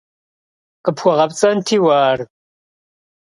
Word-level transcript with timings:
КъыпхуэгъэпцӀэнти 0.83 1.77
уэ 1.85 1.93
ар! 2.09 2.19